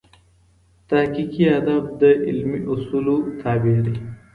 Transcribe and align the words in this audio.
تحقیقي 0.89 1.43
ادب 1.59 1.83
د 2.01 2.03
علمي 2.25 2.59
اصولو 2.71 3.17
تابع 3.41 3.77
وي. 3.85 3.97